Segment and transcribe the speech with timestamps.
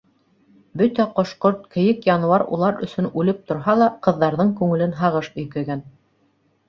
[0.81, 5.89] Бөтә ҡош-ҡорт, кейек-януар улар өсөн үлеп торһа ла, ҡыҙҙарҙың күңелен һағыш өйкәгән.